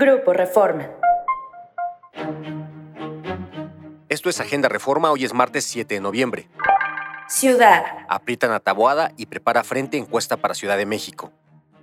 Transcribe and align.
Grupo 0.00 0.32
Reforma. 0.32 0.88
Esto 4.08 4.30
es 4.30 4.38
Agenda 4.38 4.68
Reforma, 4.68 5.10
hoy 5.10 5.24
es 5.24 5.34
martes 5.34 5.64
7 5.64 5.92
de 5.92 6.00
noviembre. 6.00 6.48
Ciudad. 7.26 7.82
Aprietan 8.08 8.52
a 8.52 8.60
Taboada 8.60 9.10
y 9.16 9.26
prepara 9.26 9.64
frente 9.64 9.96
encuesta 9.96 10.36
para 10.36 10.54
Ciudad 10.54 10.76
de 10.76 10.86
México. 10.86 11.32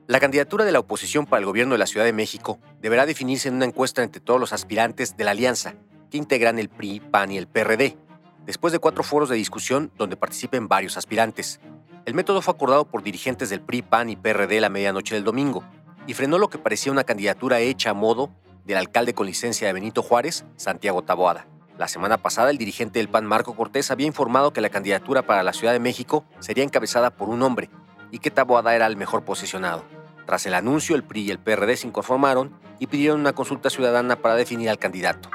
La 0.07 0.21
candidatura 0.21 0.63
de 0.63 0.71
la 0.71 0.79
oposición 0.79 1.25
para 1.25 1.41
el 1.41 1.45
gobierno 1.45 1.73
de 1.73 1.79
la 1.79 1.87
Ciudad 1.87 2.05
de 2.05 2.13
México 2.13 2.57
deberá 2.79 3.05
definirse 3.05 3.49
en 3.49 3.55
una 3.55 3.65
encuesta 3.65 4.01
entre 4.01 4.21
todos 4.21 4.39
los 4.39 4.53
aspirantes 4.53 5.17
de 5.17 5.23
la 5.25 5.31
alianza, 5.31 5.73
que 6.09 6.17
integran 6.17 6.57
el 6.57 6.69
PRI, 6.69 7.01
PAN 7.01 7.33
y 7.33 7.37
el 7.37 7.47
PRD, 7.49 7.97
después 8.45 8.71
de 8.71 8.79
cuatro 8.79 9.03
foros 9.03 9.27
de 9.27 9.35
discusión 9.35 9.91
donde 9.97 10.15
participen 10.15 10.69
varios 10.69 10.95
aspirantes. 10.95 11.59
El 12.05 12.13
método 12.13 12.41
fue 12.41 12.53
acordado 12.53 12.85
por 12.85 13.03
dirigentes 13.03 13.49
del 13.49 13.59
PRI, 13.59 13.81
PAN 13.81 14.09
y 14.09 14.15
PRD 14.15 14.61
la 14.61 14.69
medianoche 14.69 15.15
del 15.15 15.25
domingo 15.25 15.65
y 16.07 16.13
frenó 16.13 16.37
lo 16.37 16.49
que 16.49 16.57
parecía 16.57 16.91
una 16.91 17.03
candidatura 17.03 17.59
hecha 17.59 17.91
a 17.91 17.93
modo 17.93 18.29
del 18.65 18.77
alcalde 18.77 19.13
con 19.13 19.27
licencia 19.27 19.67
de 19.67 19.73
Benito 19.73 20.01
Juárez, 20.01 20.45
Santiago 20.55 21.03
Taboada. 21.03 21.47
La 21.77 21.87
semana 21.87 22.17
pasada, 22.17 22.51
el 22.51 22.57
dirigente 22.57 22.99
del 22.99 23.09
PAN, 23.09 23.25
Marco 23.25 23.55
Cortés, 23.55 23.91
había 23.91 24.07
informado 24.07 24.53
que 24.53 24.61
la 24.61 24.69
candidatura 24.69 25.23
para 25.23 25.43
la 25.43 25.53
Ciudad 25.53 25.73
de 25.73 25.79
México 25.79 26.23
sería 26.39 26.63
encabezada 26.63 27.09
por 27.09 27.29
un 27.29 27.41
hombre 27.41 27.69
y 28.11 28.19
que 28.19 28.31
Taboada 28.31 28.75
era 28.75 28.87
el 28.87 28.95
mejor 28.95 29.25
posicionado. 29.25 29.83
Tras 30.25 30.45
el 30.45 30.53
anuncio, 30.53 30.95
el 30.95 31.03
PRI 31.03 31.23
y 31.23 31.31
el 31.31 31.39
PRD 31.39 31.75
se 31.75 31.87
inconformaron 31.87 32.57
y 32.79 32.87
pidieron 32.87 33.19
una 33.19 33.33
consulta 33.33 33.69
ciudadana 33.69 34.15
para 34.15 34.35
definir 34.35 34.69
al 34.69 34.79
candidato. 34.79 35.29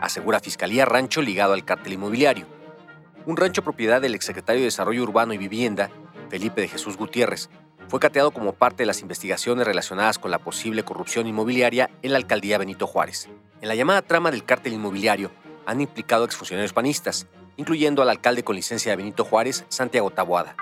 Asegura 0.00 0.40
Fiscalía 0.40 0.84
rancho 0.84 1.22
ligado 1.22 1.54
al 1.54 1.64
cártel 1.64 1.94
inmobiliario. 1.94 2.46
Un 3.26 3.36
rancho 3.36 3.62
propiedad 3.62 4.00
del 4.00 4.14
exsecretario 4.14 4.60
de 4.60 4.66
Desarrollo 4.66 5.02
Urbano 5.02 5.34
y 5.34 5.38
Vivienda, 5.38 5.90
Felipe 6.28 6.60
de 6.60 6.68
Jesús 6.68 6.96
Gutiérrez, 6.96 7.50
fue 7.88 8.00
cateado 8.00 8.30
como 8.30 8.52
parte 8.52 8.82
de 8.82 8.86
las 8.86 9.00
investigaciones 9.02 9.66
relacionadas 9.66 10.18
con 10.18 10.30
la 10.30 10.38
posible 10.38 10.84
corrupción 10.84 11.26
inmobiliaria 11.26 11.90
en 12.02 12.12
la 12.12 12.18
alcaldía 12.18 12.58
Benito 12.58 12.86
Juárez. 12.86 13.28
En 13.60 13.68
la 13.68 13.74
llamada 13.74 14.02
trama 14.02 14.30
del 14.30 14.44
cártel 14.44 14.72
inmobiliario, 14.72 15.30
han 15.66 15.80
implicado 15.80 16.24
exfuncionarios 16.24 16.72
panistas, 16.72 17.26
incluyendo 17.56 18.02
al 18.02 18.10
alcalde 18.10 18.42
con 18.42 18.56
licencia 18.56 18.92
de 18.92 18.96
Benito 18.96 19.24
Juárez, 19.24 19.64
Santiago 19.68 20.10
Taboada. 20.10 20.56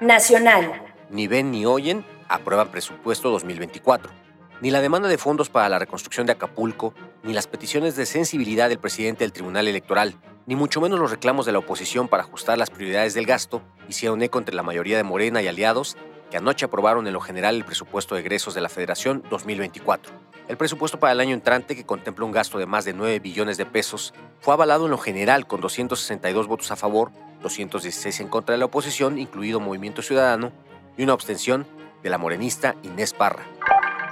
Nacional. 0.00 0.82
Ni 1.10 1.26
ven 1.28 1.50
ni 1.50 1.64
oyen, 1.66 2.04
aprueban 2.28 2.68
presupuesto 2.68 3.30
2024. 3.30 4.12
Ni 4.60 4.70
la 4.70 4.80
demanda 4.80 5.08
de 5.08 5.18
fondos 5.18 5.50
para 5.50 5.68
la 5.68 5.78
reconstrucción 5.78 6.26
de 6.26 6.32
Acapulco, 6.32 6.94
ni 7.22 7.32
las 7.32 7.46
peticiones 7.46 7.94
de 7.96 8.06
sensibilidad 8.06 8.68
del 8.68 8.78
presidente 8.78 9.24
del 9.24 9.32
Tribunal 9.32 9.68
Electoral, 9.68 10.16
ni 10.46 10.54
mucho 10.54 10.80
menos 10.80 10.98
los 10.98 11.10
reclamos 11.10 11.44
de 11.44 11.52
la 11.52 11.58
oposición 11.58 12.08
para 12.08 12.22
ajustar 12.22 12.56
las 12.56 12.70
prioridades 12.70 13.14
del 13.14 13.26
gasto, 13.26 13.62
hicieron 13.88 14.22
eco 14.22 14.38
entre 14.38 14.54
la 14.54 14.62
mayoría 14.62 14.96
de 14.96 15.02
Morena 15.02 15.42
y 15.42 15.48
aliados 15.48 15.96
que 16.30 16.36
anoche 16.36 16.66
aprobaron 16.66 17.06
en 17.06 17.12
lo 17.12 17.20
general 17.20 17.56
el 17.56 17.64
presupuesto 17.64 18.14
de 18.14 18.22
egresos 18.22 18.54
de 18.54 18.60
la 18.60 18.68
Federación 18.68 19.22
2024. 19.30 20.12
El 20.48 20.56
presupuesto 20.56 21.00
para 21.00 21.12
el 21.12 21.20
año 21.20 21.34
entrante, 21.34 21.74
que 21.74 21.84
contempla 21.84 22.24
un 22.24 22.32
gasto 22.32 22.58
de 22.58 22.66
más 22.66 22.84
de 22.84 22.92
9 22.92 23.18
billones 23.20 23.56
de 23.56 23.66
pesos, 23.66 24.14
fue 24.40 24.54
avalado 24.54 24.84
en 24.84 24.92
lo 24.92 24.98
general 24.98 25.46
con 25.46 25.60
262 25.60 26.46
votos 26.46 26.70
a 26.70 26.76
favor, 26.76 27.10
216 27.42 28.20
en 28.20 28.28
contra 28.28 28.52
de 28.52 28.58
la 28.58 28.66
oposición, 28.66 29.18
incluido 29.18 29.60
Movimiento 29.60 30.02
Ciudadano, 30.02 30.52
y 30.96 31.02
una 31.02 31.12
abstención 31.12 31.66
de 32.02 32.10
la 32.10 32.18
morenista 32.18 32.76
Inés 32.82 33.12
Parra. 33.12 33.44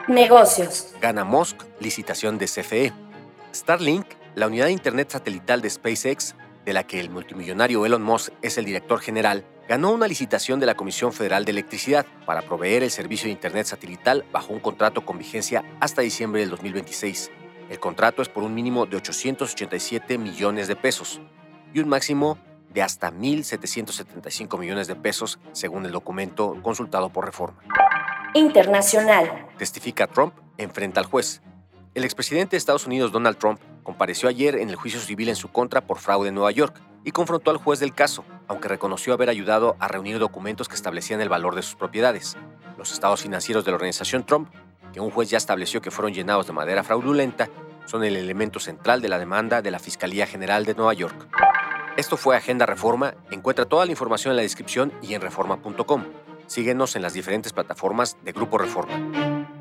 Negocios. 0.08 0.94
Gana 1.00 1.24
Musk 1.24 1.62
licitación 1.80 2.38
de 2.38 2.46
CFE. 2.46 2.92
Starlink, 3.54 4.06
la 4.34 4.48
unidad 4.48 4.66
de 4.66 4.72
Internet 4.72 5.10
satelital 5.10 5.62
de 5.62 5.70
SpaceX, 5.70 6.34
de 6.64 6.72
la 6.72 6.84
que 6.84 6.98
el 6.98 7.10
multimillonario 7.10 7.86
Elon 7.86 8.02
Musk 8.02 8.32
es 8.42 8.58
el 8.58 8.64
director 8.64 9.00
general, 9.00 9.44
ganó 9.68 9.92
una 9.92 10.06
licitación 10.06 10.60
de 10.60 10.66
la 10.66 10.74
Comisión 10.74 11.12
Federal 11.12 11.44
de 11.44 11.52
Electricidad 11.52 12.06
para 12.26 12.42
proveer 12.42 12.82
el 12.82 12.90
servicio 12.90 13.26
de 13.26 13.32
Internet 13.32 13.66
satelital 13.66 14.24
bajo 14.32 14.52
un 14.52 14.60
contrato 14.60 15.04
con 15.04 15.18
vigencia 15.18 15.64
hasta 15.80 16.02
diciembre 16.02 16.40
del 16.40 16.50
2026. 16.50 17.30
El 17.70 17.80
contrato 17.80 18.20
es 18.20 18.28
por 18.28 18.42
un 18.42 18.54
mínimo 18.54 18.86
de 18.86 18.96
887 18.96 20.18
millones 20.18 20.68
de 20.68 20.76
pesos 20.76 21.20
y 21.72 21.80
un 21.80 21.88
máximo 21.88 22.38
de 22.72 22.82
hasta 22.82 23.10
1.775 23.10 24.58
millones 24.58 24.86
de 24.86 24.96
pesos, 24.96 25.38
según 25.52 25.86
el 25.86 25.92
documento 25.92 26.56
consultado 26.62 27.08
por 27.08 27.24
Reforma. 27.24 27.62
Internacional. 28.34 29.46
Testifica 29.56 30.06
Trump 30.06 30.34
enfrenta 30.58 31.00
al 31.00 31.06
juez. 31.06 31.40
El 31.94 32.04
expresidente 32.04 32.52
de 32.52 32.58
Estados 32.58 32.86
Unidos, 32.86 33.12
Donald 33.12 33.38
Trump, 33.38 33.60
compareció 33.84 34.28
ayer 34.28 34.56
en 34.56 34.70
el 34.70 34.76
juicio 34.76 35.00
civil 35.00 35.28
en 35.28 35.36
su 35.36 35.48
contra 35.48 35.80
por 35.82 35.98
fraude 35.98 36.28
en 36.28 36.34
Nueva 36.34 36.50
York 36.50 36.80
y 37.04 37.12
confrontó 37.12 37.50
al 37.50 37.58
juez 37.58 37.80
del 37.80 37.94
caso, 37.94 38.24
aunque 38.48 38.68
reconoció 38.68 39.12
haber 39.12 39.28
ayudado 39.28 39.76
a 39.78 39.88
reunir 39.88 40.18
documentos 40.18 40.68
que 40.68 40.74
establecían 40.74 41.20
el 41.20 41.28
valor 41.28 41.54
de 41.54 41.62
sus 41.62 41.76
propiedades. 41.76 42.36
Los 42.78 42.92
estados 42.92 43.22
financieros 43.22 43.64
de 43.64 43.70
la 43.70 43.76
organización 43.76 44.24
Trump, 44.24 44.48
que 44.92 45.00
un 45.00 45.10
juez 45.10 45.30
ya 45.30 45.38
estableció 45.38 45.82
que 45.82 45.90
fueron 45.90 46.14
llenados 46.14 46.46
de 46.46 46.52
manera 46.52 46.82
fraudulenta, 46.82 47.48
son 47.84 48.04
el 48.04 48.16
elemento 48.16 48.58
central 48.58 49.02
de 49.02 49.08
la 49.08 49.18
demanda 49.18 49.60
de 49.60 49.70
la 49.70 49.78
Fiscalía 49.78 50.26
General 50.26 50.64
de 50.64 50.74
Nueva 50.74 50.94
York. 50.94 51.28
Esto 51.96 52.16
fue 52.16 52.36
Agenda 52.36 52.66
Reforma. 52.66 53.14
Encuentra 53.30 53.66
toda 53.66 53.84
la 53.84 53.92
información 53.92 54.32
en 54.32 54.36
la 54.36 54.42
descripción 54.42 54.92
y 55.02 55.14
en 55.14 55.20
reforma.com. 55.20 56.04
Síguenos 56.46 56.96
en 56.96 57.02
las 57.02 57.12
diferentes 57.12 57.52
plataformas 57.52 58.16
de 58.24 58.32
Grupo 58.32 58.58
Reforma. 58.58 59.53